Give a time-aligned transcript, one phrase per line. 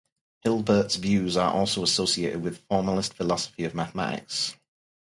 [0.39, 4.55] Hilbert's views are also associated with formalist philosophy of mathematics.